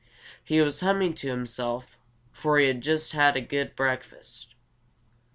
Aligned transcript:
He 0.43 0.59
was 0.61 0.79
humming 0.79 1.13
to 1.13 1.27
himself, 1.29 1.95
for 2.31 2.57
he 2.57 2.65
had 2.67 2.81
just 2.81 3.11
had 3.11 3.35
a 3.37 3.39
good 3.41 3.75
breakfast. 3.75 4.55